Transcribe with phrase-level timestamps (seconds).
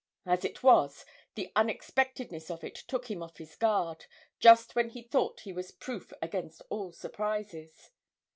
[0.25, 1.05] As it was,
[1.35, 4.05] the unexpectedness of it took him off his guard,
[4.39, 7.91] just when he thought he was proof against all surprises.